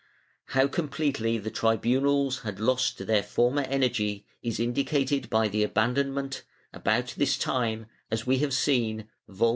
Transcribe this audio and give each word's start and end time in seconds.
^ 0.01 0.03
How 0.53 0.65
completely 0.67 1.37
the 1.37 1.51
tribunals 1.51 2.39
had 2.39 2.59
lost 2.59 2.97
their 3.05 3.21
former 3.21 3.61
energy 3.61 4.25
is 4.41 4.59
indicated 4.59 5.29
by 5.29 5.47
the 5.47 5.63
abandonment, 5.63 6.41
about 6.73 7.13
this 7.17 7.37
time, 7.37 7.85
as 8.09 8.25
we 8.25 8.39
have 8.39 8.51
seen 8.55 9.09
(Vol. 9.27 9.49